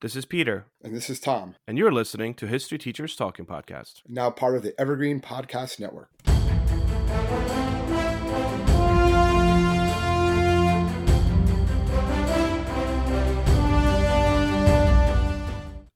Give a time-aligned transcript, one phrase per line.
[0.00, 4.02] This is Peter, And this is Tom, and you're listening to History Teachers Talking Podcast.
[4.08, 6.08] now part of the Evergreen Podcast Network.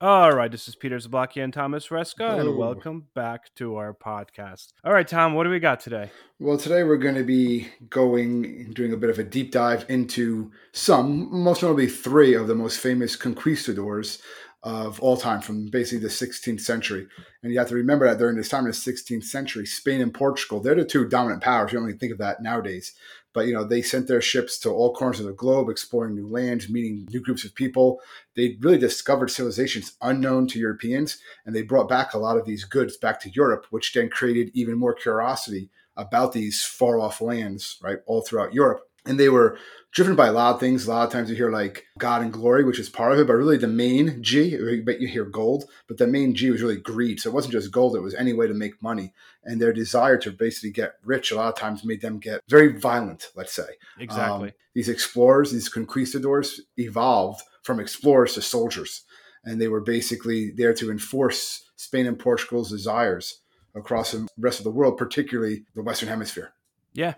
[0.03, 1.89] All right, this is Peter Zablocki and Thomas
[2.27, 2.51] Hello.
[2.51, 4.73] and welcome back to our podcast.
[4.85, 6.11] All right, Tom, what do we got today?
[6.41, 10.51] Well, today we're going to be going doing a bit of a deep dive into
[10.73, 14.21] some, most notably three of the most famous conquistadors
[14.63, 17.09] of all time from basically the 16th century.
[17.43, 20.15] And you have to remember that during this time in the 16th century, Spain and
[20.15, 21.73] Portugal, they're the two dominant powers.
[21.73, 22.93] You don't really think of that nowadays.
[23.33, 26.29] But you know, they sent their ships to all corners of the globe, exploring new
[26.29, 28.01] lands, meeting new groups of people.
[28.37, 32.65] They really discovered civilizations unknown to Europeans, and they brought back a lot of these
[32.65, 37.79] goods back to Europe, which then created even more curiosity about these far off lands,
[37.83, 38.83] right, all throughout Europe.
[39.05, 39.59] And they were
[39.93, 40.87] driven by a lot of things.
[40.87, 43.27] A lot of times you hear like God and glory, which is part of it,
[43.27, 46.79] but really the main G, but you hear gold, but the main G was really
[46.79, 47.21] greed.
[47.21, 49.13] So it wasn't just gold, it was any way to make money.
[49.45, 52.79] And their desire to basically get rich a lot of times made them get very
[52.79, 53.69] violent, let's say.
[53.99, 54.49] Exactly.
[54.49, 59.05] Um, these explorers, these conquistadors evolved from explorers to soldiers.
[59.45, 63.41] And they were basically there to enforce Spain and Portugal's desires
[63.75, 66.53] across the rest of the world, particularly the Western Hemisphere.
[66.93, 67.15] Yeah.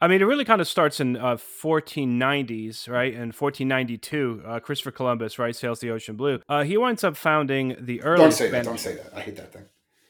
[0.00, 3.12] I mean, it really kind of starts in uh, 1490s, right?
[3.12, 6.40] In 1492, uh, Christopher Columbus, right, sails the ocean blue.
[6.48, 8.64] Uh, he winds up founding the early Don't say that.
[8.64, 9.12] Don't say that.
[9.14, 9.64] I hate that thing.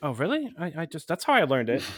[0.05, 0.53] Oh, really?
[0.59, 1.83] I, I just, that's how I learned it.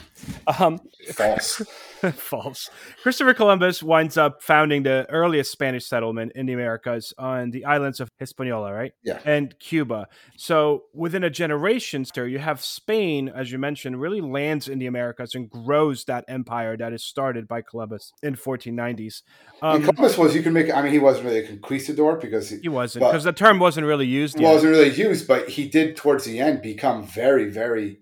[0.46, 0.78] Um,
[1.14, 1.62] False.
[2.12, 2.68] False.
[3.02, 7.98] Christopher Columbus winds up founding the earliest Spanish settlement in the Americas on the islands
[7.98, 8.92] of Hispaniola, right?
[9.02, 9.20] Yeah.
[9.24, 10.08] And Cuba.
[10.36, 14.86] So within a generation, sir, you have Spain, as you mentioned, really lands in the
[14.86, 19.22] Americas and grows that empire that is started by Columbus in 1490s.
[19.62, 22.58] Um, Columbus was, you can make, I mean, he wasn't really a conquistador because he,
[22.58, 24.52] he wasn't because the term wasn't really used yet.
[24.52, 27.93] wasn't really used, but he did towards the end become very, very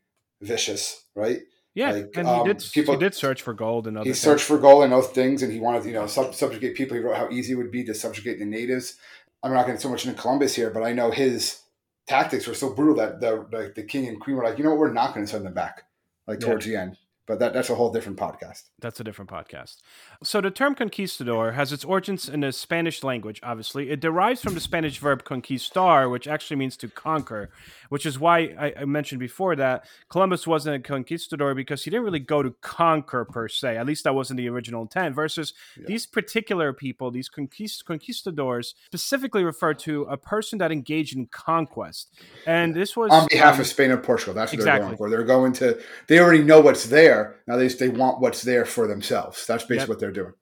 [0.43, 1.41] vicious, right?
[1.75, 2.63] yeah, like, and um, he did.
[2.73, 4.05] people- he did search for gold and other.
[4.05, 4.21] He things.
[4.21, 6.97] searched for gold and those things, and he wanted, you know, sub- subjugate people.
[6.97, 8.97] He wrote how easy it would be to subjugate the natives.
[9.43, 11.61] I'm not going so much into Columbus here, but I know his
[12.07, 14.71] tactics were so brutal that the like the king and queen were like, you know
[14.71, 15.85] what, we're not going to send them back,
[16.27, 16.47] like Yeah.
[16.49, 16.99] towards the end.
[17.25, 18.65] But that, that's a whole different podcast.
[18.81, 19.77] That's a different podcast.
[20.25, 23.91] So the term conquistador has its origins in the Spanish language, obviously.
[23.91, 27.51] It derives from the Spanish verb conquistar, which actually means to conquer,
[27.93, 32.07] which is why I, I mentioned before that Columbus wasn't a conquistador because he didn't
[32.07, 33.77] really go to conquer per se.
[33.77, 35.15] At least that wasn't the original intent.
[35.15, 35.85] Versus Yeah.
[35.89, 42.09] these particular people, these conquist- conquistadors, specifically refer to a person that engaged in conquest.
[42.47, 45.11] And this was On behalf um, of Spain and Portugal, that's what they're going for.
[45.11, 45.79] They're going to.
[46.07, 47.37] They already know what's there.
[47.47, 49.47] Now they they want what's there for themselves.
[49.47, 49.89] That's basically Yep.
[49.91, 50.33] what they're doing.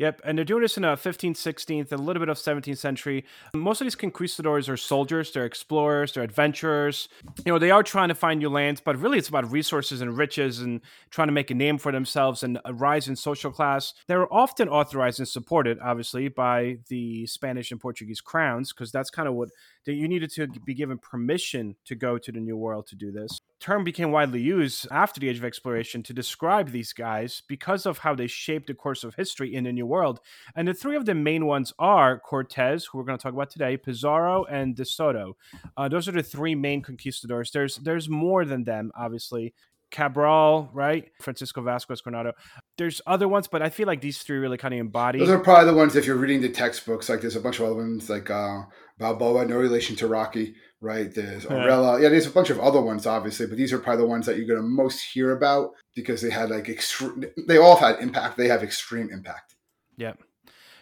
[0.00, 3.22] Yep, and they're doing this in the 15th, 16th, a little bit of 17th century.
[3.52, 7.10] Most of these conquistadors are soldiers, they're explorers, they're adventurers.
[7.44, 10.16] You know, they are trying to find new lands, but really it's about resources and
[10.16, 13.92] riches and trying to make a name for themselves and a rise in social class.
[14.08, 19.28] They're often authorized and supported, obviously, by the Spanish and Portuguese crowns, because that's kind
[19.28, 19.50] of what
[19.84, 23.12] that you needed to be given permission to go to the New World to do
[23.12, 23.42] this.
[23.60, 27.98] Term became widely used after the Age of Exploration to describe these guys because of
[27.98, 30.20] how they shaped the course of history in the New World.
[30.56, 33.50] And the three of the main ones are Cortez, who we're going to talk about
[33.50, 35.36] today, Pizarro, and De Soto.
[35.76, 37.50] Uh, those are the three main conquistadors.
[37.50, 39.52] There's there's more than them, obviously.
[39.90, 41.10] Cabral, right?
[41.20, 42.32] Francisco Vasquez Coronado.
[42.80, 45.18] There's other ones, but I feel like these three really kind of embody.
[45.18, 47.10] Those are probably the ones if you're reading the textbooks.
[47.10, 48.62] Like there's a bunch of other ones like uh,
[48.98, 51.14] Balboa, no relation to Rocky, right?
[51.14, 51.98] There's Yeah.
[51.98, 54.38] Yeah, there's a bunch of other ones, obviously, but these are probably the ones that
[54.38, 57.26] you're going to most hear about because they had like extreme.
[57.46, 58.38] They all had impact.
[58.38, 59.56] They have extreme impact.
[59.98, 60.14] Yeah.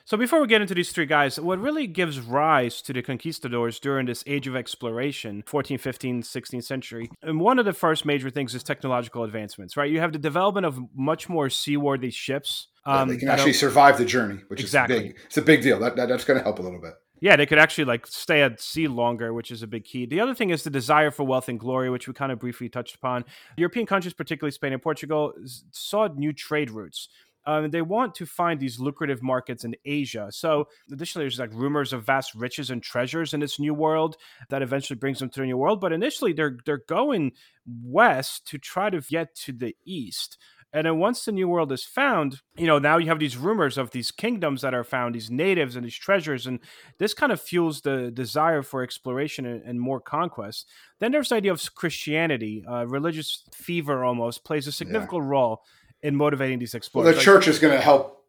[0.09, 3.79] So before we get into these three guys, what really gives rise to the conquistadors
[3.79, 8.31] during this age of exploration, 14th, 15th, 16th century, and one of the first major
[8.31, 9.91] things is technological advancements, right?
[9.91, 12.69] You have the development of much more seaworthy ships.
[12.87, 14.97] Yeah, Um, they can actually survive the journey, which Exactly.
[14.97, 15.17] is big.
[15.27, 15.79] It's a big deal.
[15.79, 16.95] That, that that's going to help a little bit.
[17.21, 20.07] Yeah, they could actually like stay at sea longer, which is a big key.
[20.07, 22.69] The other thing is the desire for wealth and glory, which we kind of briefly
[22.69, 23.25] touched upon.
[23.57, 25.35] European countries, particularly Spain and Portugal,
[25.73, 27.09] saw new trade routes.
[27.49, 30.29] Um, they want to find these lucrative markets in Asia.
[30.31, 34.19] So, additionally, there's like rumors of vast riches and treasures in this new world
[34.51, 35.81] that eventually brings them to the new world.
[35.81, 37.33] But initially, they're they're going
[37.67, 40.37] west to try to get to the east.
[40.75, 43.79] And then once the new world is found, you know, now you have these rumors
[43.79, 46.47] of these kingdoms that are found, these natives and these treasures.
[46.47, 46.61] And
[46.99, 50.69] this kind of fuels the desire for exploration and, and more conquest.
[50.99, 55.31] Then there's the idea of Christianity, uh, religious fever almost plays a significant yeah.
[55.31, 55.63] role
[56.03, 57.05] in motivating these explorers.
[57.05, 58.25] Well, the like, church is going to help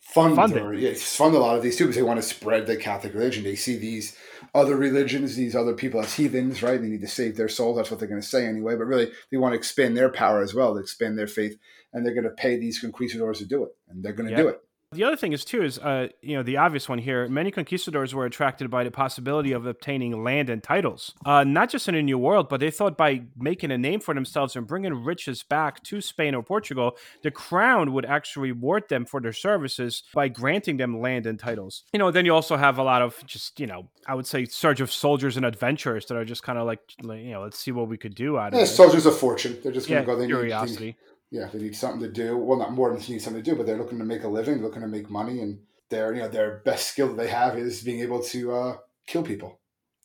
[0.00, 2.66] fund, fund, or, yeah, fund a lot of these too because they want to spread
[2.66, 3.44] the Catholic religion.
[3.44, 4.16] They see these
[4.54, 6.80] other religions, these other people as heathens, right?
[6.80, 7.76] They need to save their souls.
[7.76, 8.76] That's what they're going to say anyway.
[8.76, 11.58] But really, they want to expand their power as well, to expand their faith,
[11.92, 14.42] and they're going to pay these conquistadors to do it, and they're going to yep.
[14.42, 14.60] do it.
[14.92, 17.28] The other thing is too is uh, you know the obvious one here.
[17.28, 21.88] Many conquistadors were attracted by the possibility of obtaining land and titles, uh, not just
[21.88, 25.04] in a new world, but they thought by making a name for themselves and bringing
[25.04, 30.02] riches back to Spain or Portugal, the crown would actually reward them for their services
[30.12, 31.84] by granting them land and titles.
[31.92, 34.44] You know, then you also have a lot of just you know I would say
[34.44, 37.70] surge of soldiers and adventurers that are just kind of like you know let's see
[37.70, 38.66] what we could do out of yeah, it.
[38.66, 39.56] Soldiers of fortune.
[39.62, 40.20] They're just going to yeah, go.
[40.20, 40.86] They curiosity.
[40.86, 40.96] Need,
[41.30, 42.36] yeah, they need something to do.
[42.36, 44.28] Well, not more than they need something to do, but they're looking to make a
[44.28, 47.56] living, looking to make money, and their you know their best skill that they have
[47.56, 49.60] is being able to uh, kill people.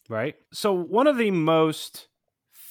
[0.08, 0.36] Right.
[0.54, 2.08] So one of the most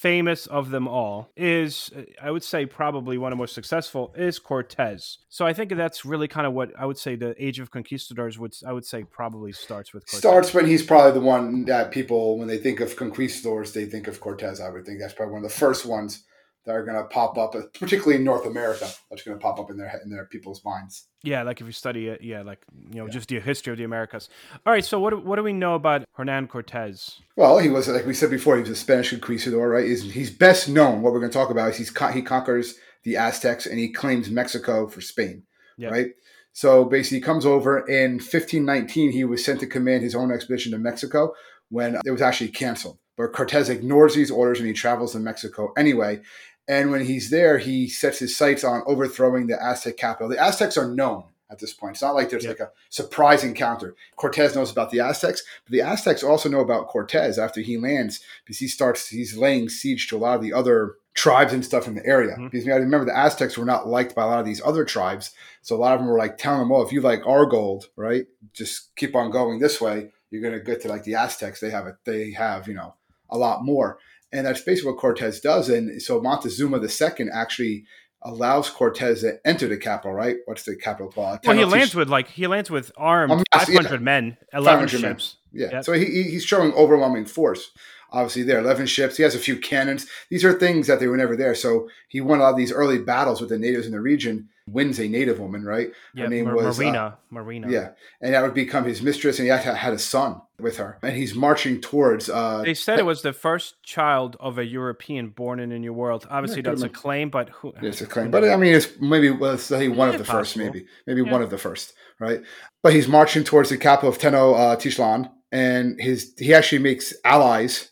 [0.05, 1.89] famous of them all is
[2.21, 6.03] i would say probably one of the most successful is cortez so i think that's
[6.03, 9.03] really kind of what i would say the age of conquistadors would i would say
[9.03, 10.19] probably starts with cortez.
[10.19, 14.07] starts when he's probably the one that people when they think of conquistadors they think
[14.07, 16.23] of cortez i would think that's probably one of the first ones
[16.65, 19.69] that are going to pop up, particularly in North America, that's going to pop up
[19.69, 21.07] in their in their people's minds.
[21.23, 22.59] Yeah, like if you study it, yeah, like
[22.89, 23.11] you know, yeah.
[23.11, 24.29] just the history of the Americas.
[24.65, 27.19] All right, so what what do we know about Hernan Cortez?
[27.35, 29.85] Well, he was like we said before, he was a Spanish conquistador, right?
[29.85, 31.01] He's, he's best known.
[31.01, 34.29] What we're going to talk about is he's he conquers the Aztecs and he claims
[34.29, 35.43] Mexico for Spain,
[35.77, 35.91] yep.
[35.91, 36.07] right?
[36.53, 39.11] So basically, he comes over in 1519.
[39.11, 41.33] He was sent to command his own expedition to Mexico
[41.69, 42.97] when it was actually canceled.
[43.17, 46.21] But Cortez ignores these orders and he travels to Mexico anyway.
[46.67, 50.29] And when he's there, he sets his sights on overthrowing the Aztec capital.
[50.29, 51.95] The Aztecs are known at this point.
[51.95, 52.59] It's not like there's yep.
[52.59, 53.95] like a surprise encounter.
[54.15, 58.19] Cortez knows about the Aztecs, but the Aztecs also know about Cortez after he lands
[58.43, 61.87] because he starts he's laying siege to a lot of the other tribes and stuff
[61.87, 62.33] in the area.
[62.33, 62.45] Mm-hmm.
[62.45, 64.61] Because you got to remember the Aztecs were not liked by a lot of these
[64.63, 65.31] other tribes.
[65.61, 67.89] So a lot of them were like telling them, "Well, if you like our gold,
[67.95, 70.11] right, just keep on going this way.
[70.31, 71.59] You're gonna get to like the Aztecs.
[71.59, 71.95] They have it.
[72.05, 72.95] They have you know
[73.29, 73.99] a lot more."
[74.31, 75.69] And that's basically what Cortez does.
[75.69, 77.85] And so Montezuma II actually
[78.25, 80.37] allows Cortez to enter the capital, right?
[80.45, 81.39] What's the capital called?
[81.45, 83.97] Well, he lands with like he lands with armed um, 500 yeah.
[83.99, 85.01] men, 11 ships.
[85.01, 85.61] Men.
[85.61, 85.75] Yeah.
[85.75, 85.85] Yep.
[85.85, 87.71] So he, he's showing overwhelming force.
[88.15, 89.17] Obviously, there 11 ships.
[89.17, 90.07] He has a few cannons.
[90.29, 91.53] These are things that they were never there.
[91.53, 94.49] So he won a lot of these early battles with the natives in the region
[94.67, 95.91] wins a native woman, right?
[96.13, 96.99] Yeah, Her name Mar- was Marina.
[96.99, 97.71] Uh, Marina.
[97.71, 97.89] Yeah,
[98.21, 101.15] and that would become his mistress, and he had, had a son with her, and
[101.15, 102.29] he's marching towards.
[102.29, 105.93] Uh, they said it was the first child of a European born in a new
[105.93, 106.25] world.
[106.29, 107.73] Obviously, yeah, that's a claim, but who?
[107.81, 110.39] It's a claim, but I mean, it's maybe let's say one of the possible.
[110.39, 111.31] first, maybe maybe yeah.
[111.31, 112.41] one of the first, right?
[112.81, 117.91] But he's marching towards the capital of Tenochtitlan, uh, and his he actually makes allies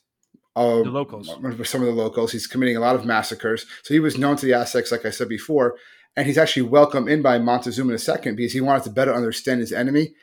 [0.55, 1.27] uh, the locals.
[1.27, 2.31] Some of the locals.
[2.31, 3.65] He's committing a lot of massacres.
[3.83, 5.75] So he was known to the Aztecs, like I said before,
[6.15, 9.73] and he's actually welcomed in by Montezuma II because he wanted to better understand his
[9.73, 10.13] enemy.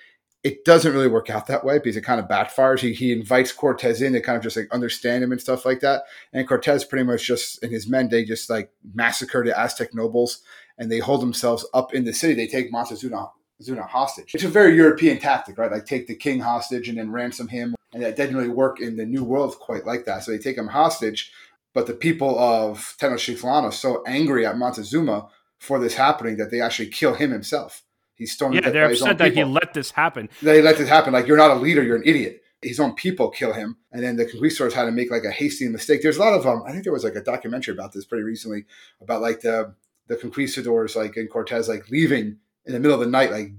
[0.43, 2.81] It doesn't really work out that way because it kind of backfires.
[2.81, 5.81] He, he invites Cortez in to kind of just like understand him and stuff like
[5.81, 6.05] that.
[6.33, 10.43] And Cortez pretty much just and his men they just like massacre the Aztec nobles
[10.79, 12.33] and they hold themselves up in the city.
[12.33, 14.35] They take Montezuma Zuna hostage.
[14.35, 15.71] It's a very European tactic, right?
[15.71, 17.75] Like take the king hostage and then ransom him.
[17.93, 20.23] And that didn't really work in the New World quite like that.
[20.23, 21.33] So they take him hostage,
[21.75, 26.61] but the people of Tenochtitlan are so angry at Montezuma for this happening that they
[26.61, 27.83] actually kill him himself.
[28.15, 28.55] He's stoned.
[28.55, 30.29] Yeah, they're upset that he let this happen.
[30.43, 31.13] They let this happen.
[31.13, 32.43] Like you're not a leader, you're an idiot.
[32.63, 35.67] His own people kill him, and then the conquistadors had to make like a hasty
[35.69, 36.03] mistake.
[36.03, 36.63] There's a lot of um.
[36.67, 38.67] I think there was like a documentary about this pretty recently
[39.01, 39.75] about like the
[40.09, 42.39] the conquistadors like in Cortez like leaving
[42.71, 43.53] in the middle of the night, like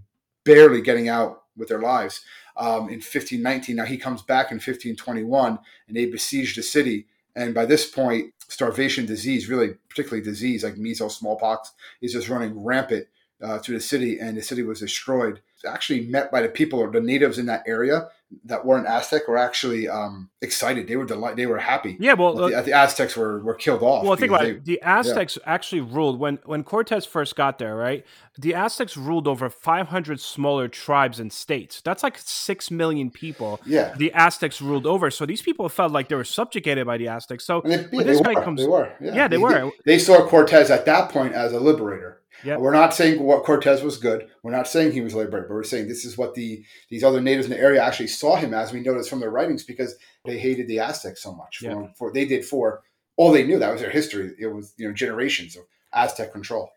[0.44, 2.22] barely getting out with their lives.
[2.58, 7.08] Um, in 1519, now he comes back in 1521, and they besiege the city.
[7.36, 12.64] And by this point, starvation disease, really particularly disease like measles, smallpox, is just running
[12.64, 13.08] rampant
[13.42, 15.42] uh, through the city, and the city was destroyed.
[15.56, 18.10] It's actually met by the people or the natives in that area
[18.46, 20.88] that weren't Aztec were actually um, excited.
[20.88, 21.38] They were delighted.
[21.38, 21.98] They were happy.
[22.00, 24.06] Yeah, well, the, uh, the, Aztecs were, were killed off.
[24.06, 24.66] Well, think about they, it.
[24.66, 25.54] The Aztecs yeah.
[25.54, 27.76] actually ruled when when Cortez first got there.
[27.76, 28.06] Right,
[28.38, 31.82] the Aztecs ruled over 500 smaller tribes and states.
[31.82, 33.60] That's like six million people.
[33.66, 35.12] Yeah, the Aztecs ruled over.
[35.12, 37.46] So these people felt like they were subjugated by the Aztecs.
[37.46, 38.92] So they, yeah, this guy were, comes, they were.
[39.02, 39.72] Yeah, yeah they, they were.
[39.86, 42.60] They saw Cortez at that point as a liberator Yep.
[42.60, 44.28] We're not saying what Cortez was good.
[44.44, 47.22] We're not saying he was liberated, but we're saying this is what the these other
[47.22, 48.74] natives in the area actually saw him as.
[48.74, 49.96] We notice from their writings because
[50.26, 51.62] they hated the Aztecs so much.
[51.62, 51.74] Yep.
[51.74, 52.82] For, for they did for
[53.18, 53.60] all they knew.
[53.60, 54.34] That was their history.
[54.40, 56.72] It was you know generations of Aztec control.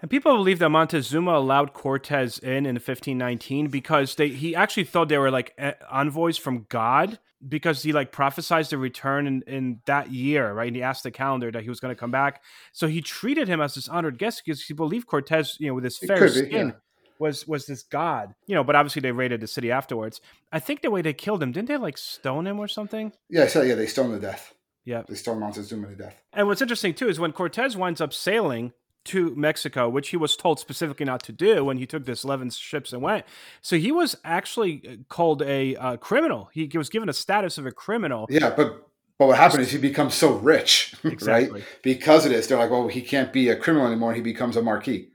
[0.00, 5.08] And people believe that Montezuma allowed Cortez in in 1519 because they he actually thought
[5.08, 7.18] they were like eh, envoys from God
[7.48, 10.68] because he like prophesied the return in, in that year, right?
[10.68, 12.42] And he asked the calendar that he was going to come back.
[12.72, 15.84] So he treated him as this honored guest because he believed Cortez, you know, with
[15.84, 16.68] his fair be, skin.
[16.68, 16.72] yeah.
[17.20, 18.64] Was was this god, you know?
[18.64, 20.20] But obviously they raided the city afterwards.
[20.50, 23.12] I think the way they killed him, didn't they like stone him or something?
[23.30, 24.52] Yeah, so yeah, they stoned to death.
[24.84, 25.02] Yeah.
[25.08, 26.20] They stoned Montezuma to death.
[26.32, 28.72] And what's interesting too is when Cortez winds up sailing
[29.04, 32.50] to Mexico, which he was told specifically not to do when he took this 11
[32.50, 33.24] ships and went.
[33.60, 36.50] So he was actually uh, called a uh, criminal.
[36.52, 38.26] He was given a status of a criminal.
[38.30, 41.60] Yeah, but but what happened is he becomes so rich, Exactly.
[41.60, 41.68] right?
[41.82, 44.12] Because of this, they're like, well, he can't be a criminal anymore.
[44.14, 45.10] He becomes a marquis.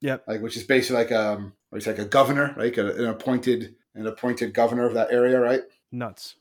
[0.00, 0.24] Yep.
[0.26, 2.54] like which is basically like um, it's like a governor?
[2.56, 5.62] Like an appointed an appointed governor of that area, right?
[5.92, 6.36] Nuts.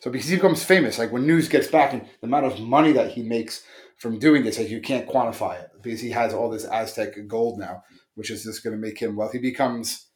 [0.00, 2.92] So because he becomes famous, like when news gets back and the amount of money
[2.92, 3.62] that he makes
[3.96, 7.58] from doing this, like you can't quantify it because he has all this Aztec gold
[7.58, 9.38] now, which is just going to make him wealthy.
[9.38, 10.06] He becomes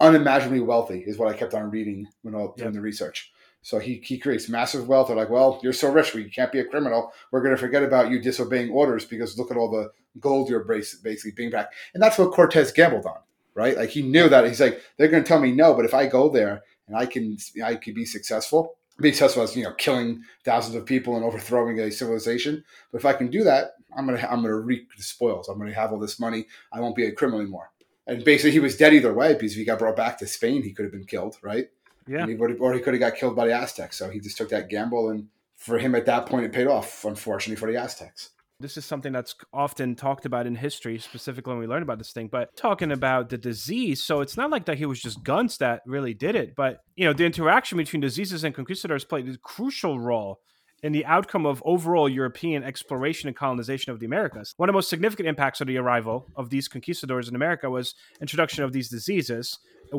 [0.00, 3.30] unimaginably wealthy, is what I kept on reading when I was doing the research.
[3.60, 5.08] So he, he creates massive wealth.
[5.08, 7.12] They're like, well, you're so rich, we can't be a criminal.
[7.30, 9.90] We're going to forget about you disobeying orders because look at all the
[10.20, 11.72] gold you're basically being back.
[11.92, 13.18] And that's what Cortez gambled on,
[13.54, 13.76] right?
[13.76, 16.06] Like he knew that he's like, they're going to tell me no, but if I
[16.06, 18.76] go there and I can, I could be successful.
[18.98, 22.64] Be successful as you know, killing thousands of people and overthrowing a civilization.
[22.90, 25.48] But if I can do that, I'm gonna I'm gonna reap the spoils.
[25.48, 26.46] I'm gonna have all this money.
[26.72, 27.70] I won't be a criminal anymore.
[28.06, 30.62] And basically, he was dead either way because if he got brought back to Spain,
[30.62, 31.68] he could have been killed, right?
[32.06, 32.20] Yeah.
[32.20, 33.98] And he would have, or he could have got killed by the Aztecs.
[33.98, 37.04] So he just took that gamble, and for him at that point, it paid off.
[37.04, 38.30] Unfortunately for the Aztecs.
[38.58, 42.12] This is something that's often talked about in history, specifically when we learn about this
[42.12, 42.28] thing.
[42.28, 45.82] But talking about the disease, so it's not like that he was just guns that
[45.84, 50.00] really did it, but you know, the interaction between diseases and conquistadors played a crucial
[50.00, 50.40] role
[50.82, 54.54] in the outcome of overall European exploration and colonization of the Americas.
[54.56, 57.94] One of the most significant impacts of the arrival of these conquistadors in America was
[58.22, 59.58] introduction of these diseases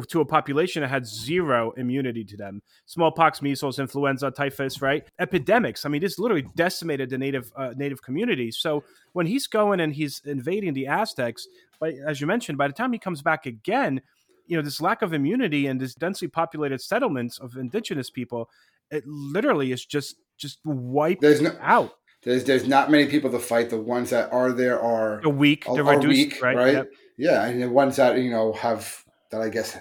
[0.09, 2.61] to a population that had zero immunity to them.
[2.85, 5.05] Smallpox, measles, influenza, typhus, right?
[5.19, 5.85] Epidemics.
[5.85, 8.57] I mean, this literally decimated the native uh, native communities.
[8.57, 11.47] So when he's going and he's invading the Aztecs,
[11.79, 14.01] but as you mentioned, by the time he comes back again,
[14.45, 18.49] you know, this lack of immunity and this densely populated settlements of indigenous people,
[18.91, 21.93] it literally is just just wiped There's no out.
[22.23, 23.69] there's there's not many people to fight.
[23.69, 26.55] The ones that are there are The weak, are reduced, weak, right?
[26.55, 26.73] right?
[26.73, 26.91] Yep.
[27.17, 29.77] Yeah, and the ones that you know have that I guess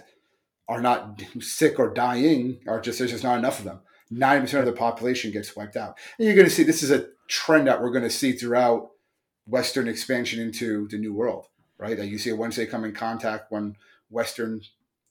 [0.69, 3.81] are not sick or dying are just there's just not enough of them.
[4.11, 6.91] Ninety percent of the population gets wiped out, and you're going to see this is
[6.91, 8.91] a trend that we're going to see throughout
[9.49, 11.47] Western expansion into the New World,
[11.79, 11.97] right?
[11.97, 13.77] That you see once they come in contact, when
[14.11, 14.61] Western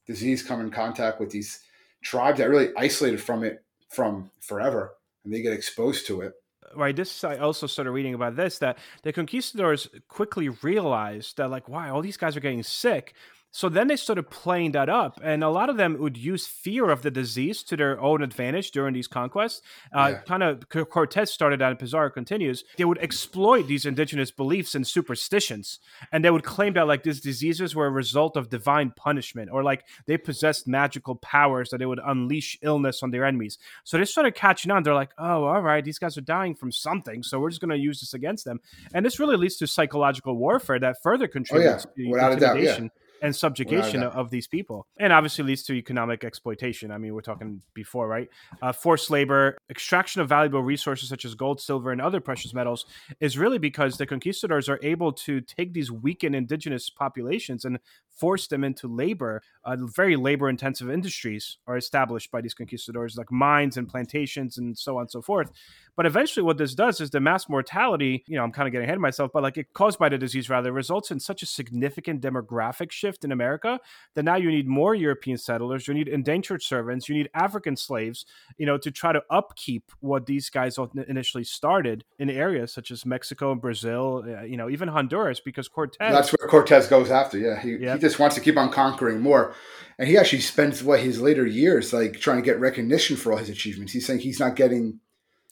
[0.07, 1.61] disease come in contact with these
[2.03, 6.33] tribes that are really isolated from it from forever, and they get exposed to it.
[6.75, 11.69] right this i also started reading about this that the conquistadors quickly realized that like
[11.69, 13.13] wow all these guys are getting sick
[13.57, 16.89] so then they started playing that up and a lot of them would use fear
[16.89, 19.61] of the disease to their own advantage during these conquests
[19.95, 20.17] uh, Yeah.
[20.31, 24.85] kind of cortez started that and pizarro continues they would exploit these indigenous beliefs and
[24.85, 25.79] superstitions
[26.11, 29.63] and they would claim that like these diseases were a result of divine punishment or
[29.63, 34.05] like they possessed magical powers that they would unleash illness on their enemies so they
[34.05, 34.83] started catching on.
[34.83, 37.23] They're like, oh, all right, these guys are dying from something.
[37.23, 38.59] So we're just going to use this against them.
[38.93, 42.35] And this really leads to psychological warfare that further contributes to the Oh, Without a
[42.37, 42.87] doubt, yeah.
[43.21, 44.87] And subjugation of these people.
[44.97, 46.91] And obviously leads to economic exploitation.
[46.91, 48.29] I mean, we're talking before, right?
[48.61, 52.85] Uh, forced labor, extraction of valuable resources such as gold, silver, and other precious metals
[53.19, 57.79] is really because the conquistadors are able to take these weakened indigenous populations and
[58.15, 59.41] force them into labor.
[59.63, 64.77] Uh, very labor intensive industries are established by these conquistadors, like mines and plantations and
[64.77, 65.51] so on and so forth.
[65.95, 68.85] But eventually, what this does is the mass mortality, you know, I'm kind of getting
[68.85, 71.45] ahead of myself, but like it caused by the disease rather results in such a
[71.45, 73.79] significant demographic shift in America
[74.15, 78.25] that now you need more European settlers, you need indentured servants, you need African slaves,
[78.57, 83.05] you know, to try to upkeep what these guys initially started in areas such as
[83.05, 86.11] Mexico and Brazil, uh, you know, even Honduras, because Cortez.
[86.13, 87.37] That's where Cortez goes after.
[87.37, 87.95] Yeah, he, Yep.
[87.95, 89.53] he just wants to keep on conquering more,
[89.97, 93.37] and he actually spends what his later years like trying to get recognition for all
[93.37, 93.93] his achievements.
[93.93, 94.99] He's saying he's not getting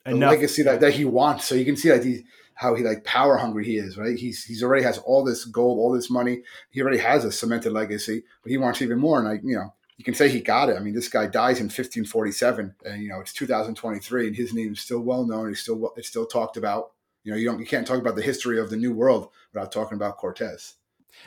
[0.05, 0.31] enough.
[0.31, 1.45] legacy that, that he wants.
[1.45, 4.17] So you can see like he, how he like power hungry he is, right?
[4.17, 6.41] He's he's already has all this gold, all this money.
[6.69, 9.19] He already has a cemented legacy, but he wants even more.
[9.19, 10.77] And I, you know, you can say he got it.
[10.77, 14.73] I mean, this guy dies in 1547, and you know it's 2023, and his name
[14.73, 15.49] is still well known.
[15.49, 16.91] He's still it's still talked about.
[17.23, 19.71] You know, you don't you can't talk about the history of the New World without
[19.71, 20.75] talking about Cortez.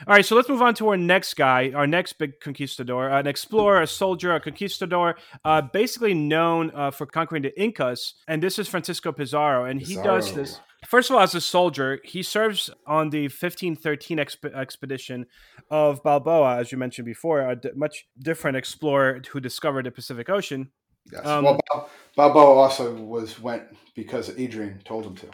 [0.05, 3.27] All right, so let's move on to our next guy, our next big conquistador, an
[3.27, 8.13] explorer, a soldier, a conquistador, uh, basically known uh, for conquering the Incas.
[8.27, 9.65] And this is Francisco Pizarro.
[9.65, 10.59] And he does this.
[10.85, 15.25] First of all, as a soldier, he serves on the 1513 exp- expedition
[15.71, 20.29] of Balboa, as you mentioned before, a d- much different explorer who discovered the Pacific
[20.29, 20.69] Ocean.
[21.11, 21.25] Yes.
[21.25, 23.63] Um, well, Balboa also was went
[23.95, 25.27] because Adrian told him to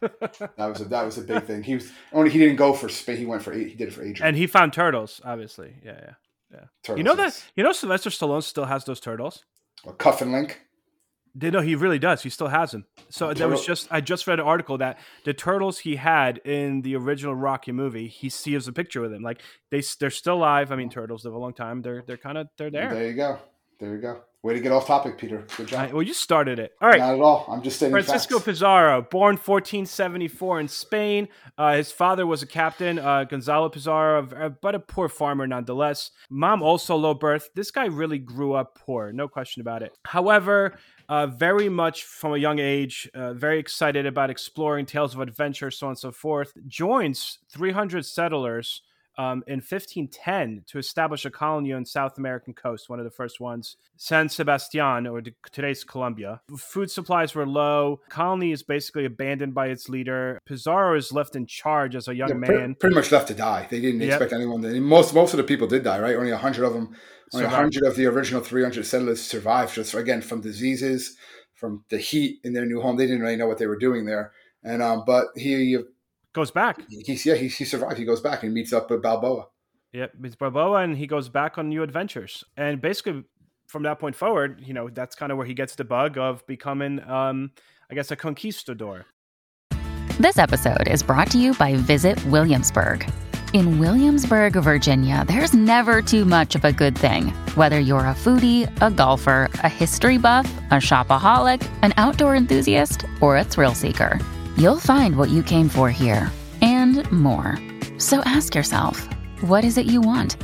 [0.00, 1.62] that was a, that was a big thing.
[1.62, 3.16] He was only he didn't go for Spain.
[3.16, 4.28] He went for he did it for Adrian.
[4.28, 5.74] And he found turtles, obviously.
[5.84, 6.14] Yeah, yeah,
[6.52, 6.64] yeah.
[6.82, 9.44] Turtles, you know that you know Sylvester Stallone still has those turtles.
[9.86, 10.60] A cuff and link.
[11.36, 12.22] Did know he really does.
[12.22, 12.86] He still has them.
[13.10, 16.82] So there was just I just read an article that the turtles he had in
[16.82, 19.22] the original Rocky movie, he sees a picture with them.
[19.22, 20.72] Like they they're still alive.
[20.72, 21.82] I mean, turtles live a long time.
[21.82, 22.92] They're they're kind of they're there.
[22.92, 23.38] There you go.
[23.78, 24.20] There you go.
[24.42, 25.44] Way to get off topic, Peter.
[25.56, 25.80] Good job.
[25.80, 26.72] Right, well, you started it.
[26.80, 27.00] All right.
[27.00, 27.44] Not at all.
[27.48, 27.90] I'm just saying.
[27.90, 28.44] Francisco facts.
[28.44, 31.28] Pizarro, born 1474 in Spain.
[31.56, 36.12] Uh, his father was a captain, uh, Gonzalo Pizarro, uh, but a poor farmer nonetheless.
[36.30, 37.50] Mom also low birth.
[37.56, 39.90] This guy really grew up poor, no question about it.
[40.04, 45.20] However, uh, very much from a young age, uh, very excited about exploring tales of
[45.20, 46.52] adventure, so on and so forth.
[46.68, 48.82] Joins 300 settlers
[49.18, 53.40] um, in 1510 to establish a colony on South American coast, one of the first
[53.40, 55.20] ones, San Sebastian, or
[55.50, 56.40] today's Colombia.
[56.56, 58.00] Food supplies were low.
[58.08, 60.38] Colony is basically abandoned by its leader.
[60.46, 62.48] Pizarro is left in charge as a young yeah, man.
[62.48, 63.66] Pretty, pretty, much left to die.
[63.68, 64.10] They didn't yep.
[64.12, 64.62] expect anyone.
[64.62, 66.14] To, most most of the people did die, right?
[66.14, 66.94] Only hundred of them.
[67.34, 71.16] Only hundred of the original 300 settlers survived, just again from diseases,
[71.54, 72.96] from the heat in their new home.
[72.96, 74.32] They didn't really know what they were doing there.
[74.62, 75.78] And um, but he
[76.38, 76.80] goes back.
[76.88, 77.98] He's yeah, he, he survived.
[77.98, 79.46] He goes back and meets up with Balboa.
[79.92, 82.44] Yep, meets Balboa, and he goes back on new adventures.
[82.56, 83.24] And basically,
[83.66, 86.46] from that point forward, you know, that's kind of where he gets the bug of
[86.46, 87.50] becoming, um,
[87.90, 89.06] I guess, a conquistador.
[90.20, 93.10] This episode is brought to you by Visit Williamsburg.
[93.54, 97.28] In Williamsburg, Virginia, there's never too much of a good thing.
[97.54, 103.38] Whether you're a foodie, a golfer, a history buff, a shopaholic, an outdoor enthusiast, or
[103.38, 104.20] a thrill seeker
[104.58, 107.56] You'll find what you came for here and more.
[107.98, 109.08] So ask yourself,
[109.42, 110.36] what is it you want?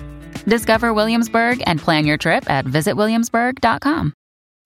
[0.44, 4.14] Discover Williamsburg and plan your trip at visitwilliamsburg.com.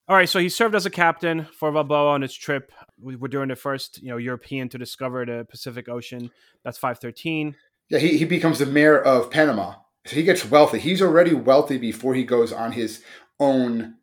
[0.07, 2.71] All right, so he served as a captain for Balboa on his trip.
[3.01, 6.29] We were during the first, you know, European to discover the Pacific Ocean.
[6.63, 7.55] That's 513.
[7.89, 9.77] Yeah, he, he becomes the mayor of Panama.
[10.05, 10.77] So he gets wealthy.
[10.77, 13.03] He's already wealthy before he goes on his
[13.39, 13.95] own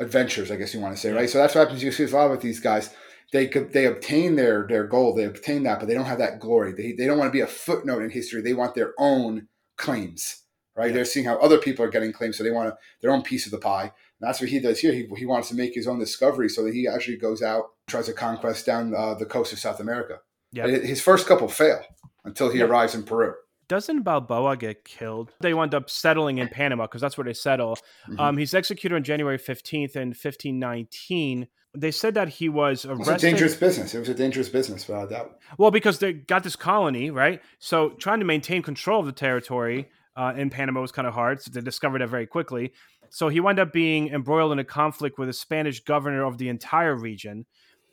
[0.00, 1.30] adventures, I guess you want to say, right?
[1.30, 1.84] So that's what happens.
[1.84, 2.92] You see a lot with these guys
[3.32, 6.40] they could they obtain their their goal they obtain that but they don't have that
[6.40, 6.72] glory.
[6.72, 8.42] They, they don't want to be a footnote in history.
[8.42, 10.42] They want their own claims
[10.76, 10.88] right?
[10.88, 10.94] Yeah.
[10.94, 13.52] they're seeing how other people are getting claims so they want their own piece of
[13.52, 13.82] the pie.
[13.82, 14.92] And that's what he does here.
[14.92, 18.06] He, he wants to make his own discovery so that he actually goes out tries
[18.06, 20.18] to conquest down uh, the coast of south america.
[20.52, 20.66] Yeah.
[20.66, 21.82] His first couple fail
[22.24, 23.34] until he arrives in peru.
[23.68, 25.32] Doesn't Balboa get killed?
[25.40, 27.76] They wind up settling in Panama because that's where they settle.
[28.06, 28.20] Mm-hmm.
[28.20, 32.92] Um, he's executed on January 15th in 1519 they said that he was arrested.
[32.92, 33.94] It was a dangerous business.
[33.94, 35.38] It was a dangerous business, without doubt.
[35.56, 37.40] Well, because they got this colony, right?
[37.58, 41.40] So trying to maintain control of the territory uh, in Panama was kind of hard.
[41.40, 42.72] So they discovered that very quickly.
[43.08, 46.48] So he wound up being embroiled in a conflict with the Spanish governor of the
[46.48, 47.46] entire region.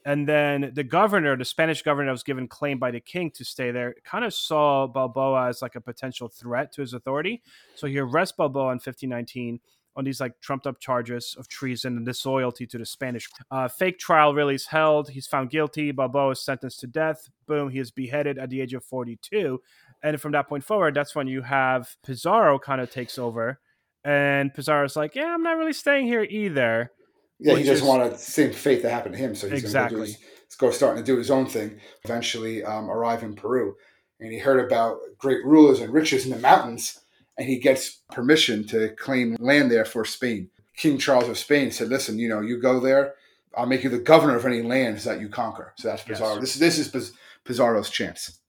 [0.06, 3.44] And then the governor, the Spanish governor that was given claim by the king to
[3.44, 7.42] stay there, kind of saw Balboa as like a potential threat to his authority.
[7.76, 9.60] So he arrests Balboa in 1519
[10.00, 13.30] on these like trumped up charges of treason and disloyalty to the Spanish.
[13.52, 15.10] Uh, fake trial really is held.
[15.10, 15.92] He's found guilty.
[15.92, 17.30] Balboa is sentenced to death.
[17.48, 19.62] Boom, he is beheaded at the age of 42.
[20.02, 23.60] And from that point forward, that's when you have Pizarro kind of takes over.
[24.06, 26.92] And Pizarro's like, yeah, I'm not really staying here either.
[27.38, 29.36] Yeah, he just wanted the same fate that happened to him.
[29.36, 29.98] So he's exactly.
[29.98, 31.80] going to his, go starting to do his own thing.
[32.06, 33.76] Eventually um, arrive in Peru.
[34.22, 37.00] And he heard about great rulers and riches in the mountains
[37.40, 40.50] and he gets permission to claim land there for Spain.
[40.76, 43.16] King Charles of Spain said, "Listen, you know, you go there,
[43.58, 46.36] I'll make you the governor of any lands that you conquer." So that's Pizarro.
[46.36, 46.60] Yes.
[46.60, 47.14] This this is
[47.46, 48.40] Pizarro's chance.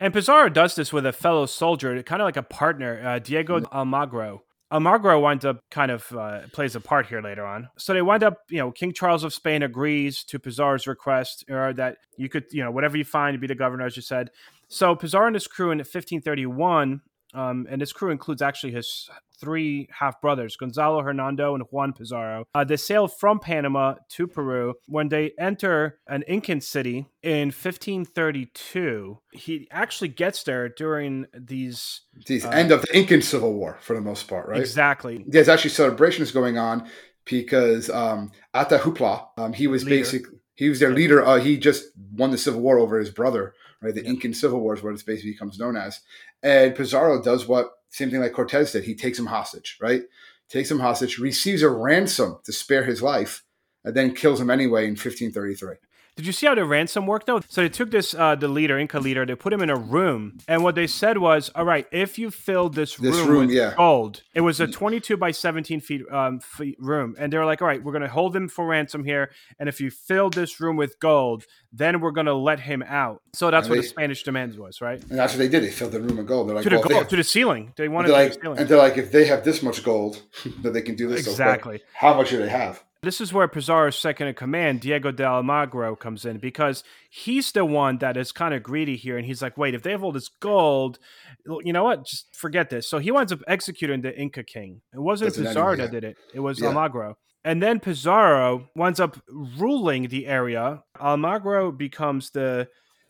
[0.00, 3.60] And Pizarro does this with a fellow soldier, kind of like a partner, uh, Diego
[3.60, 4.40] Almagro.
[4.72, 7.68] Almagro winds up kind of uh, plays a part here later on.
[7.76, 11.72] So they wind up, you know, King Charles of Spain agrees to Pizarro's request, or
[11.72, 14.30] that you could, you know, whatever you find to be the governor, as you said.
[14.68, 17.00] So Pizarro and his crew in 1531
[17.34, 19.08] um, and his crew includes actually his
[19.40, 22.44] three half brothers, Gonzalo Hernando and Juan Pizarro.
[22.54, 24.74] Uh, they sail from Panama to Peru.
[24.86, 32.02] When they enter an Incan city in 1532, he actually gets there during these.
[32.26, 34.60] The uh, end of the Incan Civil War, for the most part, right?
[34.60, 35.24] Exactly.
[35.26, 36.88] There's actually celebrations going on
[37.24, 41.24] because um, Atahualpa, um, he was basically He was their leader.
[41.24, 43.94] Uh, he just won the civil war over his brother, right?
[43.94, 46.00] The Incan Civil War is what it basically becomes known as.
[46.42, 48.84] And Pizarro does what same thing like Cortez did.
[48.84, 50.02] He takes him hostage, right?
[50.50, 53.42] Takes him hostage, receives a ransom to spare his life,
[53.84, 55.76] and then kills him anyway in 1533.
[56.20, 57.40] Did you see how the ransom worked though?
[57.48, 60.36] So they took this uh, the leader, Inca leader, they put him in a room,
[60.46, 63.56] and what they said was, "All right, if you fill this, This room, room, with
[63.56, 63.72] yeah.
[63.74, 67.62] gold, it was a 22 by 17 feet, um, feet room, and they were like,
[67.62, 70.76] "All right, we're gonna hold him for ransom here, and if you fill this room
[70.76, 74.22] with gold, then we're gonna let him out." So that's And what they- the Spanish
[74.22, 75.00] demand was, right?
[75.08, 75.62] And that's what they did.
[75.62, 76.48] They filled the room with gold.
[76.48, 77.72] They're like, To the well, gold, have- to the ceiling.
[77.76, 78.58] They wanted to like, the ceiling.
[78.58, 80.20] and they're like, if they have this much gold,
[80.62, 81.24] that they can do this.
[81.24, 81.80] so Exactly.
[81.94, 82.82] how much do they have?
[83.02, 87.64] This is where Pizarro's second in command, Diego de Almagro, comes in because he's the
[87.64, 89.16] one that is kind of greedy here.
[89.16, 90.98] And he's like, wait, if they have all this gold,
[91.46, 92.04] you know what?
[92.04, 92.86] Just forget this.
[92.86, 94.82] So he winds up executing the Inca king.
[94.92, 96.68] It wasn't That's Pizarro that did it, it was Yeah.
[96.68, 97.14] Almagro.
[97.42, 100.82] And then Pizarro winds up ruling the area.
[101.00, 102.68] Almagro becomes the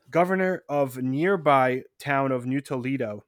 [0.08, 3.24] governor of nearby town of New Toledo.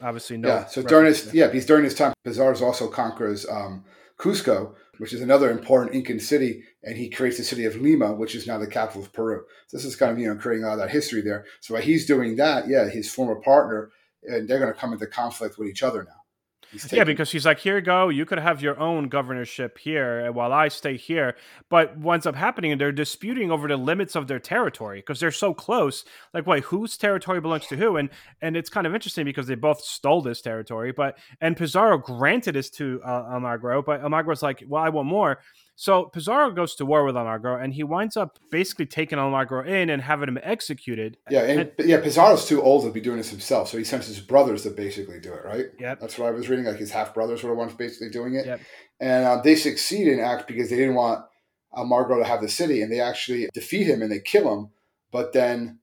[0.00, 0.48] Obviously, no.
[0.48, 0.66] yeah.
[0.66, 3.84] So during his yeah, he's during his time, Pizarro also conquers um,
[4.18, 8.34] Cusco, which is another important Incan city, and he creates the city of Lima, which
[8.34, 9.44] is now the capital of Peru.
[9.66, 11.44] So this is kind of you know creating a lot of that history there.
[11.60, 13.90] So while he's doing that, yeah, his former partner,
[14.22, 16.25] and they're going to come into conflict with each other now.
[16.70, 18.08] He's Yeah, because he's like, here you go.
[18.08, 21.36] You could have your own governorship here while I stay here.
[21.68, 25.20] But what ends up happening, and they're disputing over the limits of their territory because
[25.20, 26.04] they're so close.
[26.34, 27.96] Like, wait, whose territory belongs to who?
[27.96, 28.10] And
[28.42, 30.92] and it's kind of interesting because they both stole this territory.
[30.92, 35.38] But and Pizarro granted this to uh, Almagro, but Almagro's like, well, I want more.
[35.78, 39.90] So Pizarro goes to war with Almagro, and he winds up basically taking Almagro in
[39.90, 41.18] and having him executed.
[41.28, 44.18] Yeah, and, yeah, Pizarro's too old to be doing this himself, so he sends his
[44.18, 45.66] brothers to basically do it, right?
[45.78, 46.00] Yep.
[46.00, 46.64] That's what I was reading.
[46.64, 48.60] Like his half brothers were the ones basically doing it, Yep.
[49.00, 51.26] and uh, they succeed in act because they didn't want
[51.74, 54.70] Almagro to have the city, and they actually defeat him and they kill him.
[55.12, 55.80] But then,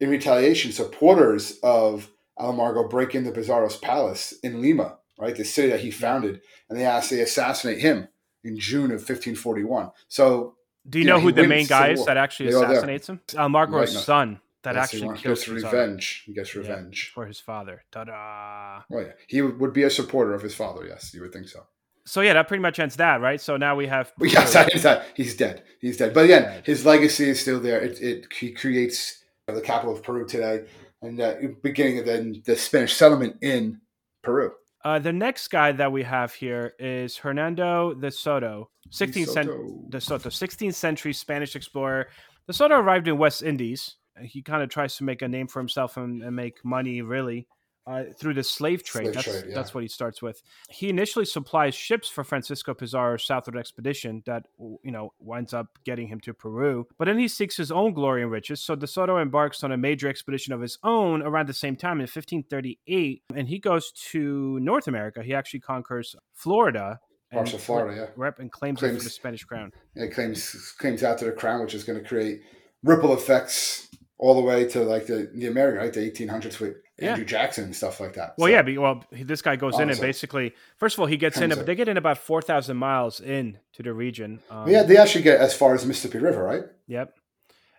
[0.00, 5.80] in retaliation, supporters of Almagro break into Pizarro's palace in Lima, right, the city that
[5.80, 8.08] he founded, and they actually assassinate him
[8.44, 9.90] in June of 1541.
[10.08, 10.56] So
[10.88, 13.20] Do you Yeah, know who the main guy is that actually They assassinates him?
[13.34, 14.00] Almagro's Right, no.
[14.00, 16.22] son that that's- actually kills gets revenge.
[16.26, 16.60] He gets Yeah.
[16.62, 17.12] revenge.
[17.14, 17.84] for his father.
[17.92, 18.82] Ta-da!
[18.90, 20.86] Oh yeah, he would be a supporter of his father.
[20.86, 21.66] Yes, you would think so.
[22.06, 23.40] So yeah, that pretty much ends that, right?
[23.40, 25.04] So now we have yes, that is that.
[25.14, 25.62] He's dead.
[25.80, 26.14] He's dead.
[26.14, 27.80] But again, his legacy is still there.
[27.80, 30.64] It, it he creates the capital of Peru today,
[31.02, 33.80] and uh, beginning of then the Spanish settlement in
[34.22, 34.52] Peru.
[34.84, 39.68] Uh, the next guy that we have here is Hernando de Soto, 16th century.
[39.90, 42.08] De Soto, 16th century Spanish explorer.
[42.46, 43.96] De Soto arrived in West Indies.
[44.22, 47.46] He kind of tries to make a name for himself and, and make money, really,
[47.90, 49.04] uh, through the slave trade.
[49.04, 49.54] Slave that's, trade, yeah.
[49.54, 50.42] that's what he starts with.
[50.68, 56.06] He initially supplies ships for Francisco Pizarro's southward expedition that, you know, winds up getting
[56.06, 56.86] him to Peru.
[56.98, 58.60] But then he seeks his own glory and riches.
[58.60, 61.96] So De Soto embarks on a major expedition of his own around the same time
[61.96, 63.22] in 1538.
[63.34, 65.22] And he goes to North America.
[65.22, 67.00] He actually conquers Florida.
[67.32, 68.06] Parts and- of Florida, yeah.
[68.16, 69.72] Rep and claims, Claims- the Spanish crown.
[69.96, 72.42] It claims claims out to the crown, which is going to create
[72.82, 77.10] ripple effects all the way to like the the American, right, the 1800s with Yeah.
[77.10, 78.34] Andrew Jackson and stuff like that.
[78.36, 81.16] Well, So, yeah, be- well, this guy goes in and basically, first of all, he
[81.16, 84.40] gets in, but they get in about four thousand miles in to the region.
[84.50, 86.64] Um, yeah, they actually get as far as Mississippi River, right?
[86.88, 87.14] Yep.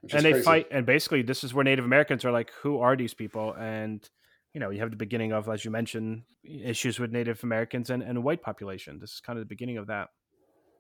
[0.02, 0.44] Which and they crazy.
[0.44, 3.54] fight, and basically, this is where Native Americans are like, who are these people?
[3.54, 4.08] And
[4.54, 8.04] you know, you have the beginning of, as you mentioned, issues with Native Americans and,
[8.04, 9.00] and white population.
[9.00, 10.10] This is kind of the beginning of that.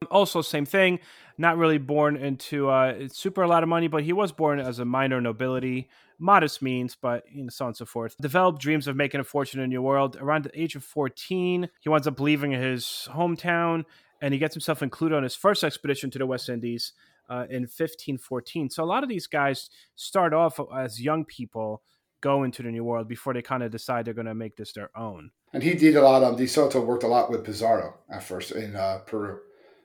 [0.09, 0.99] Also, same thing.
[1.37, 4.79] Not really born into uh, super a lot of money, but he was born as
[4.79, 8.15] a minor nobility, modest means, but you know, so on and so forth.
[8.19, 10.17] Developed dreams of making a fortune in the New World.
[10.19, 13.85] Around the age of fourteen, he winds up leaving his hometown,
[14.21, 16.93] and he gets himself included on his first expedition to the West Indies
[17.29, 18.69] uh, in 1514.
[18.69, 21.81] So a lot of these guys start off as young people,
[22.19, 24.73] go into the New World before they kind of decide they're going to make this
[24.73, 25.31] their own.
[25.53, 28.51] And he did a lot of De Soto worked a lot with Pizarro at first
[28.51, 29.39] in uh, Peru.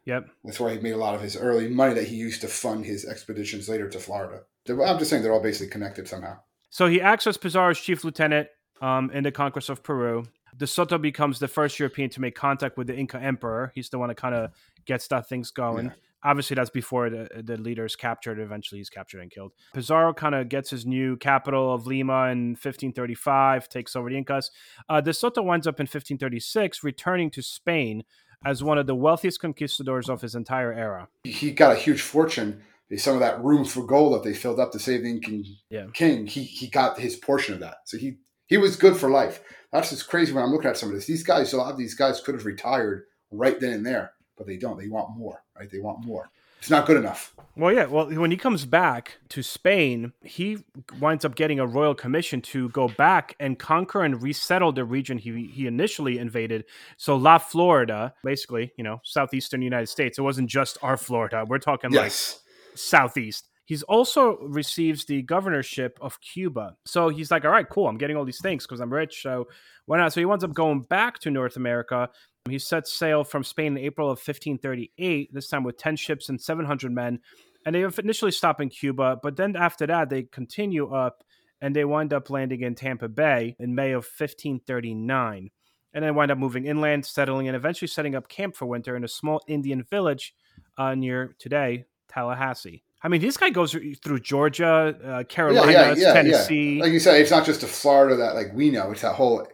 [0.07, 0.29] Yep.
[0.45, 2.87] That's why he made a lot of his early money that he used to fund
[2.87, 4.43] his expeditions later to Florida.
[4.69, 6.39] I'm just saying they're all basically connected somehow.
[6.71, 8.49] So he acts as Pizarro's chief lieutenant
[8.81, 10.25] um, in the conquest of Peru.
[10.57, 13.73] De Soto becomes the first European to make contact with the Inca emperor.
[13.75, 14.51] He's the one that kind of
[14.87, 15.87] gets that things going.
[15.87, 15.93] Yeah.
[16.25, 18.39] Obviously, that's before the, the leader is captured.
[18.39, 19.53] Eventually, he's captured and killed.
[19.75, 24.51] Pizarro kind of gets his new capital of Lima in 1535, takes over the Incas.
[24.89, 28.03] Uh, De Soto winds up in 1536, returning to Spain
[28.45, 31.09] as one of the wealthiest conquistadors of his entire era.
[31.25, 32.63] He got a huge fortune.
[32.97, 35.87] Some of that room for gold that they filled up to save the Incan Yeah.
[35.93, 37.79] king, he he got his portion of that.
[37.85, 39.43] So he he was good for life.
[39.73, 41.07] That's just crazy when I'm looking at some of this.
[41.07, 44.47] These guys, a lot of these guys could have retired right then and there, but
[44.47, 44.79] they don't.
[44.79, 45.69] They want more, right?
[45.71, 46.31] They want more.
[46.67, 47.33] It's not good enough.
[47.55, 47.87] Well, yeah.
[47.87, 50.65] Well, when he comes back to Spain, he
[50.99, 55.17] winds up getting a royal commission to go back and conquer and resettle the region
[55.17, 56.65] he he initially invaded.
[56.97, 60.19] So La Florida, basically, you know, southeastern United States.
[60.19, 61.45] It wasn't just our Florida.
[61.47, 62.41] We're talking yes.
[62.73, 63.49] like southeast.
[63.65, 66.77] He's also receives the governorship of Cuba.
[66.85, 67.87] So he's like, all right, cool.
[67.87, 69.23] I'm getting all these things because I'm rich.
[69.23, 69.47] So
[69.85, 70.13] why not?
[70.13, 72.11] So he winds up going back to North America.
[72.51, 76.41] He sets sail from Spain in April of 1538, this time with 10 ships and
[76.41, 77.21] 700 men.
[77.65, 81.25] And they initially stop in Cuba, but then after that, they continue up
[81.61, 85.51] and they wind up landing in Tampa Bay in May of 1539.
[85.95, 89.05] And then wind up moving inland, settling, and eventually setting up camp for winter in
[89.05, 90.35] a small Indian village
[90.77, 92.83] uh, near today, Tallahassee.
[93.03, 96.81] I mean, this guy goes through Georgia, uh, Carolina, yeah, yeah, yeah, Tennessee.
[96.81, 99.47] Like you said, it's not just the Florida that like we know; it's that whole,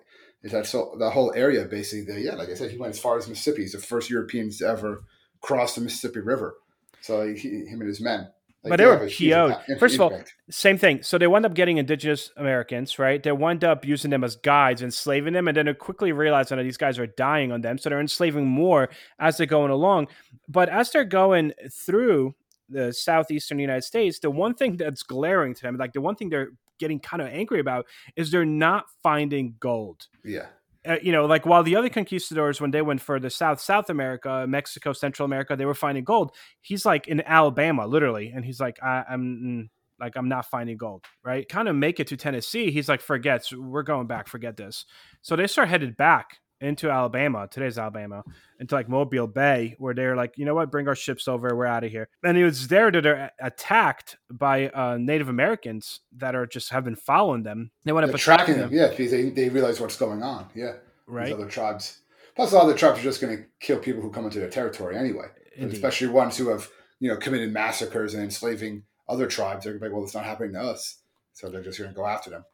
[0.51, 2.13] that so that whole area basically.
[2.13, 3.63] The, yeah, like I said, he went as far as Mississippi.
[3.63, 5.05] He's the first Europeans to ever
[5.41, 6.57] cross the Mississippi River.
[7.01, 8.29] So he, him and his men.
[8.65, 9.79] Like but they, were PO'd.
[9.81, 11.03] First of all, same thing.
[11.03, 13.21] So they wound up getting indigenous Americans, right?
[13.21, 16.63] They wound up using them as guides, enslaving them, and then they quickly realized that
[16.63, 17.77] these guys are dying on them.
[17.77, 20.09] So they're enslaving more as they're going along.
[20.49, 22.37] But as they're going through
[22.69, 26.29] the southeastern United States, the one thing that's glaring to them, like the one thing
[26.29, 26.51] they're
[26.83, 30.09] getting kind of angry about, is they're not finding gold.
[30.25, 30.47] Yeah.
[30.85, 34.45] Uh, you know, like while the other conquistadors, when they went further south, South America,
[34.49, 36.33] Mexico, Central America, they were finding gold.
[36.61, 39.69] He's like in Alabama, literally, and he's like, I, am mm,
[40.01, 41.49] like, I'm not finding gold, right?
[41.49, 42.73] Kind of make it to Tennessee.
[42.73, 44.85] He's like, forgets, we're going back, forget this.
[45.23, 48.23] So they start headed back into Alabama, today's Alabama,
[48.61, 51.67] into like Mobile Bay, where they're like, you know what, bring our ships over, we're
[51.67, 52.09] out of here.
[52.23, 56.85] And it was there that they're attacked by uh, Native Americans that are just have
[56.85, 57.73] been following them.
[57.85, 58.71] They want up tracking them.
[58.71, 60.75] them, yeah, because they, they realize what's going on, yeah,
[61.07, 61.27] right.
[61.27, 61.99] These other tribes.
[62.37, 64.39] Plus, a lot of the tribes are just going to kill people who come into
[64.39, 65.27] their territory anyway,
[65.61, 69.65] especially ones who have you know committed massacres and enslaving other tribes.
[69.65, 70.99] They're like, well, it's not happening to us,
[71.33, 72.45] so they're just going to go after them.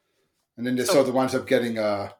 [0.56, 2.10] And then this so, the winds up getting uh,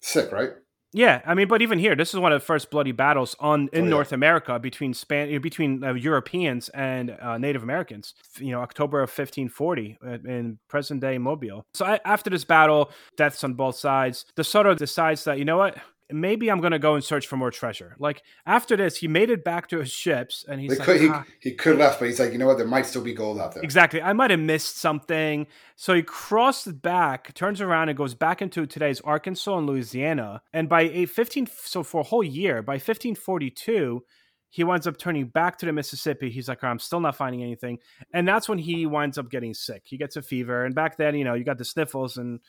[0.00, 0.50] sick, right?
[0.92, 3.68] Yeah, I mean, but even here, this is one of the first bloody battles on
[3.72, 3.90] in oh, yeah.
[3.90, 8.14] North America between Span between uh, Europeans and uh, Native Americans.
[8.38, 11.66] You know, October of 1540 uh, in present day Mobile.
[11.74, 14.24] So I, after this battle, deaths on both sides.
[14.34, 15.76] De Soto decides that you know what,
[16.10, 17.96] maybe I'm gonna go and search for more treasure.
[17.98, 21.24] Like after this, he made it back to his ships, and he's like, could, ah.
[21.40, 23.14] he, he could have left, but he's like, you know what, there might still be
[23.14, 23.62] gold out there.
[23.62, 25.46] Exactly, I might have missed something.
[25.76, 30.42] So he crossed back, turns around, and goes back into today's Arkansas and Louisiana.
[30.52, 34.02] And by a 15, so for a whole year, by 1542.
[34.50, 36.30] He winds up turning back to the Mississippi.
[36.30, 37.80] He's like, I'm still not finding anything.
[38.14, 39.82] And that's when he winds up getting sick.
[39.84, 40.64] He gets a fever.
[40.64, 42.40] And back then, you know, you got the sniffles and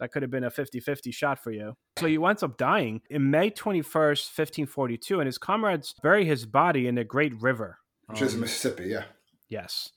[0.00, 1.76] that could have been a 50 50 shot for you.
[1.98, 6.86] So he winds up dying in May 21st, 1542, and his comrades bury his body
[6.86, 7.78] in the Great River.
[8.06, 9.04] Which um, is Mississippi, yeah.
[9.48, 9.90] Yes.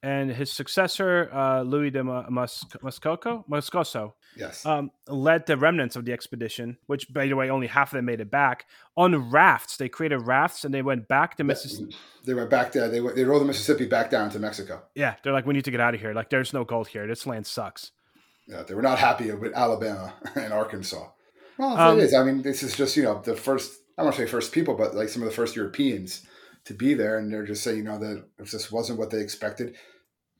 [0.00, 4.64] And his successor, uh, Luis de Moscoso, Moscoso yes.
[4.64, 8.04] Um, led the remnants of the expedition, which, by the way, only half of them
[8.04, 8.66] made it back,
[8.96, 9.76] on rafts.
[9.76, 11.96] They created rafts and they went back to Mississippi.
[12.24, 12.88] They went back there.
[12.88, 14.82] They, they rode the Mississippi back down to Mexico.
[14.94, 15.16] Yeah.
[15.24, 16.14] They're like, we need to get out of here.
[16.14, 17.04] Like, there's no gold here.
[17.08, 17.90] This land sucks.
[18.48, 21.08] Yeah, they were not happy with Alabama and Arkansas.
[21.58, 22.14] Well, um, it is.
[22.14, 23.80] I mean, this is just you know the first.
[23.96, 26.24] I don't want to say first people, but like some of the first Europeans
[26.64, 29.20] to be there, and they're just saying you know that if this wasn't what they
[29.20, 29.76] expected,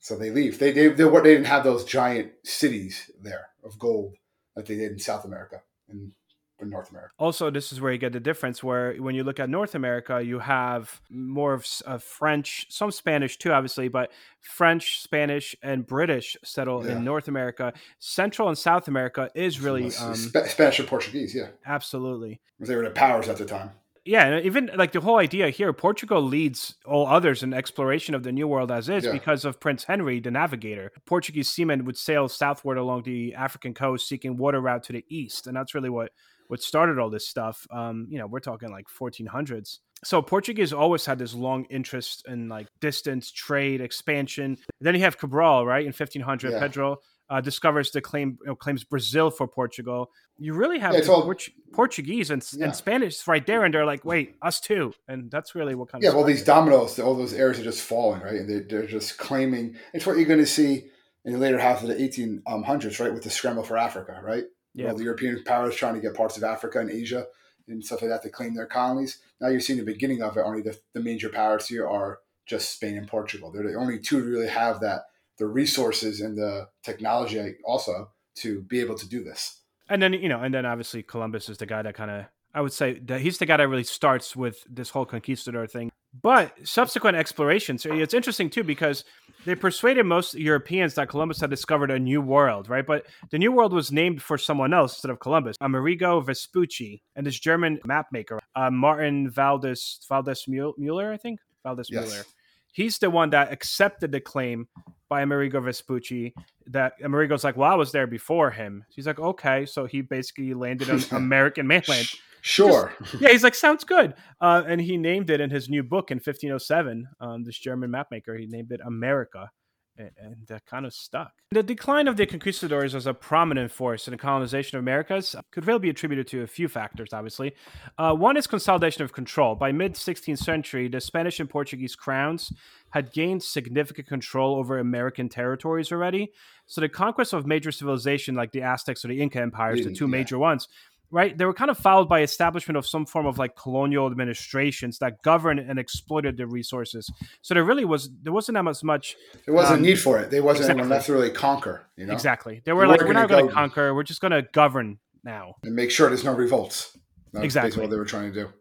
[0.01, 0.59] so they leave.
[0.59, 4.15] They they they, they didn't have those giant cities there of gold
[4.57, 6.13] that they did in South America and
[6.61, 7.13] North America.
[7.19, 8.63] Also, this is where you get the difference.
[8.63, 13.37] Where when you look at North America, you have more of uh, French, some Spanish
[13.37, 16.93] too, obviously, but French, Spanish, and British settle yeah.
[16.93, 17.73] in North America.
[17.99, 21.35] Central and South America is really um, Spanish and Portuguese.
[21.35, 22.41] Yeah, absolutely.
[22.59, 23.71] They were the powers at the time.
[24.09, 28.33] Yeah, even like the whole idea here, Portugal leads all others in exploration of the
[28.33, 29.13] New World as is yeah.
[29.13, 30.93] because of Prince Henry, the navigator.
[31.05, 35.47] Portuguese seamen would sail southward along the African coast, seeking water route to the east,
[35.47, 36.13] and that's really what
[36.49, 37.67] what started all this stuff.
[37.71, 39.79] Um, you know, we're talking like 1400s.
[40.05, 44.59] So Portuguese always had this long interest in like distance, trade, expansion.
[44.81, 45.83] Then you have Cabral, right?
[45.83, 46.59] In 1500, yeah.
[46.59, 46.99] Pedro
[47.31, 50.11] uh, discovers the claim, you know, claims Brazil for Portugal.
[50.39, 52.67] You really have yeah, all, Port- Portuguese and, yeah.
[52.67, 56.03] and, Spanish right there, and they're like, "Wait, us too," and that's really what kind
[56.03, 56.19] yeah, of yeah.
[56.19, 58.37] Well, these dominoes, all those areas are just falling, right?
[58.37, 59.77] And they're, they're just claiming.
[59.93, 60.85] It's what you're going to see
[61.25, 64.45] in the later half of the 1800s, right, with the scramble for Africa, right?
[64.79, 64.93] Yeah.
[64.93, 67.27] the European powers trying to get parts of Africa and Asia
[67.67, 69.19] and stuff like that to claim their colonies.
[69.41, 70.41] Now you're seeing the beginning of it.
[70.41, 73.51] Only the, the major powers here are just Spain and Portugal.
[73.51, 75.03] They're the only two to really have that
[75.39, 79.61] the resources and the technology also to be able to do this.
[79.89, 82.61] And then you know, and then obviously Columbus is the guy that kind of I
[82.61, 85.91] would say that he's the guy that really starts with this whole conquistador thing.
[86.23, 89.05] But subsequent explorations, it's interesting too because
[89.45, 92.87] they persuaded most Europeans that Columbus had discovered a new world, right?
[92.87, 97.27] But the new world was named for someone else instead of Columbus, Amerigo Vespucci, and
[97.27, 102.07] this German mapmaker, uh, Martin Valdes Valdes Mueller, I think Valdes yes.
[102.07, 102.25] Mueller.
[102.73, 104.69] He's the one that accepted the claim
[105.09, 106.35] by Amerigo Vespucci
[106.67, 108.85] that Amerigo's like, well, I was there before him.
[108.91, 112.09] He's like, okay, so he basically landed on American mainland.
[112.41, 112.93] Sure.
[113.03, 114.15] Just, yeah, he's like, sounds good.
[114.41, 117.09] Uh, and he named it in his new book in 1507.
[117.21, 119.51] Um, this German mapmaker, he named it America
[119.99, 121.33] and that kind of stuck.
[121.51, 125.67] The decline of the conquistadors as a prominent force in the colonization of Americas could
[125.67, 127.55] really be attributed to a few factors, obviously.
[127.97, 129.55] Uh, one is consolidation of control.
[129.55, 132.53] By mid 16th century, the Spanish and Portuguese crowns
[132.91, 136.33] had gained significant control over American territories already.
[136.67, 140.05] So the conquest of major civilization like the Aztecs or the Inca empires, the two
[140.05, 140.11] yeah.
[140.11, 140.69] major ones,
[141.11, 141.37] right?
[141.37, 145.23] They were kind of followed by establishment of some form of like colonial administrations that
[145.23, 147.11] governed and exploited the resources.
[147.43, 149.17] So there really was there wasn't that much.
[149.45, 150.31] There wasn't um, need for it.
[150.31, 150.81] There wasn't exactly.
[150.81, 151.87] anyone left to really conquer.
[151.97, 152.63] You know exactly.
[152.65, 153.95] They were like, we're not going to conquer.
[153.95, 156.97] We're just going to govern now and make sure there's no revolts.
[157.33, 158.53] That's exactly what they were trying to do.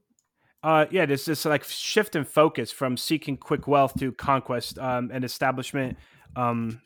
[0.63, 5.11] Uh, yeah, there's this like shift in focus from seeking quick wealth to conquest um,
[5.13, 5.97] and establishment.
[6.35, 6.81] Um,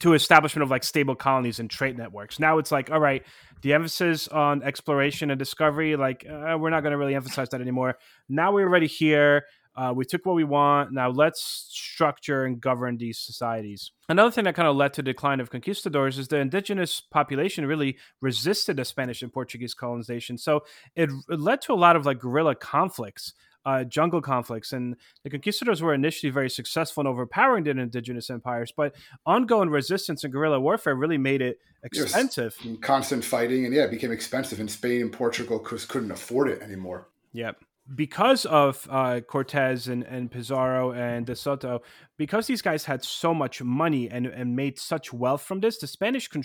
[0.00, 2.38] to establishment of like stable colonies and trade networks.
[2.38, 3.24] Now it's like, all right,
[3.62, 7.60] the emphasis on exploration and discovery, like uh, we're not going to really emphasize that
[7.60, 7.98] anymore.
[8.28, 9.46] Now we're already here.
[9.76, 10.92] Uh, we took what we want.
[10.92, 13.92] Now let's structure and govern these societies.
[14.08, 17.64] Another thing that kind of led to the decline of conquistadors is the indigenous population
[17.64, 20.36] really resisted the Spanish and Portuguese colonization.
[20.36, 20.64] So
[20.96, 23.34] it, it led to a lot of like guerrilla conflicts
[23.68, 24.72] uh, jungle conflicts.
[24.72, 28.94] And the conquistadors were initially very successful in overpowering the indigenous empires, but
[29.26, 32.56] ongoing resistance and guerrilla warfare really made it expensive.
[32.80, 34.58] Constant fighting, and yeah, it became expensive.
[34.58, 37.08] And Spain and Portugal couldn't afford it anymore.
[37.32, 37.62] Yep
[37.94, 41.80] because of uh, Cortez and, and Pizarro and De Soto,
[42.18, 45.86] because these guys had so much money and, and made such wealth from this, the
[45.86, 46.42] Spanish con-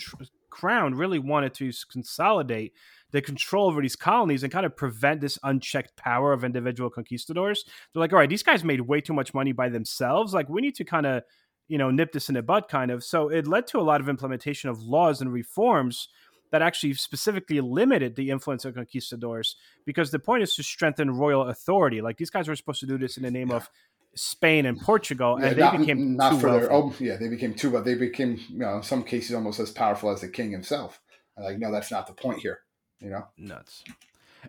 [0.48, 2.72] crown really wanted to consolidate
[3.14, 7.64] the control over these colonies and kind of prevent this unchecked power of individual conquistadors.
[7.64, 10.34] They're like, all right, these guys made way too much money by themselves.
[10.34, 11.22] Like, we need to kind of,
[11.68, 13.04] you know, nip this in the bud, kind of.
[13.04, 16.08] So it led to a lot of implementation of laws and reforms
[16.50, 19.54] that actually specifically limited the influence of conquistadors
[19.86, 22.00] because the point is to strengthen royal authority.
[22.00, 23.56] Like these guys were supposed to do this in the name yeah.
[23.56, 23.70] of
[24.16, 27.52] Spain and Portugal, yeah, and they not, became not for their oh yeah they became
[27.52, 30.52] too but they became you know in some cases almost as powerful as the king
[30.52, 31.00] himself.
[31.36, 32.60] Like no, that's not the point here
[33.04, 33.26] you know?
[33.36, 33.84] Nuts.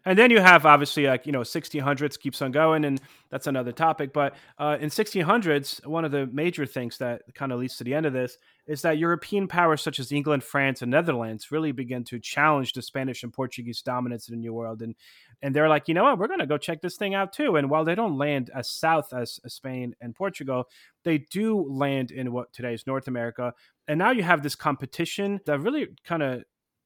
[0.04, 3.72] And then you have obviously like you know 1600s keeps on going and that's another
[3.72, 7.86] topic but uh, in 1600s one of the major things that kind of leads to
[7.86, 8.38] the end of this
[8.68, 12.82] is that european powers such as england france and netherlands really begin to challenge the
[12.82, 14.96] spanish and portuguese dominance in the new world and
[15.42, 16.18] and they're like you know what?
[16.18, 17.56] We're to go check this thing out too.
[17.56, 20.66] And while they don't land as south as spain and portugal
[21.04, 23.54] they do land in what today is north america
[23.88, 26.44] and now you have this competition that really kind of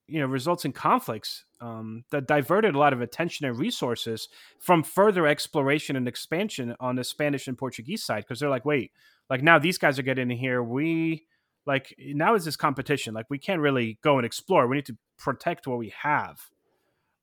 [0.10, 4.28] you know results in conflicts um, that diverted a lot of attention and resources
[4.60, 8.91] from further exploration and expansion on the Spanish and Portuguese side because they're like, wait,
[9.30, 10.63] like now these guys are getting in here.
[10.63, 11.26] We
[11.65, 13.13] like now is this competition.
[13.13, 14.67] Like we can't really go and explore.
[14.67, 16.39] We need to protect what we have.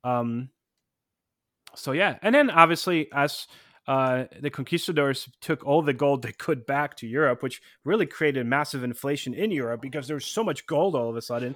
[0.05, 0.51] Um.
[1.75, 3.47] So yeah, and then obviously as
[3.87, 8.47] uh, the conquistadors took all the gold they could back to Europe, which really created
[8.47, 11.55] massive inflation in Europe because there was so much gold all of a sudden.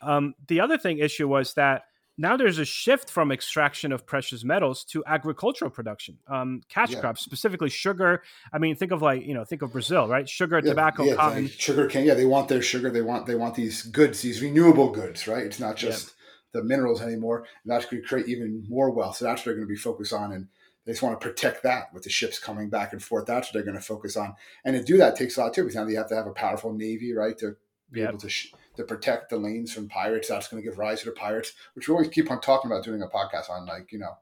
[0.00, 1.82] Um, the other thing issue was that
[2.18, 7.00] now there's a shift from extraction of precious metals to agricultural production, um, cash yeah.
[7.00, 8.22] crops, specifically sugar.
[8.52, 10.28] I mean, think of like you know, think of Brazil, right?
[10.28, 12.06] Sugar, yeah, tobacco, yeah, cotton, like sugar cane.
[12.06, 12.90] Yeah, they want their sugar.
[12.90, 15.44] They want they want these goods, these renewable goods, right?
[15.44, 16.14] It's not just
[16.52, 17.38] the minerals anymore.
[17.38, 19.16] And that's going to create even more wealth.
[19.16, 20.48] So that's what they're going to be focused on, and
[20.84, 23.26] they just want to protect that with the ships coming back and forth.
[23.26, 24.34] That's what they're going to focus on.
[24.64, 26.32] And to do that takes a lot too, because now they have to have a
[26.32, 27.56] powerful navy, right, to
[27.90, 28.10] be yep.
[28.10, 28.28] able to.
[28.28, 30.28] Sh- to protect the lanes from pirates.
[30.28, 32.84] That's going to give rise to the pirates, which we always keep on talking about
[32.84, 34.16] doing a podcast on, like, you know,